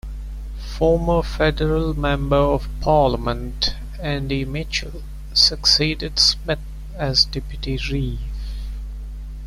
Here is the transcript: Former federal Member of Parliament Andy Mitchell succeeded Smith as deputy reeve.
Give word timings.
Former 0.77 1.21
federal 1.21 1.93
Member 1.93 2.35
of 2.35 2.67
Parliament 2.81 3.75
Andy 3.99 4.45
Mitchell 4.45 5.03
succeeded 5.31 6.17
Smith 6.17 6.57
as 6.97 7.25
deputy 7.25 7.77
reeve. 7.91 8.19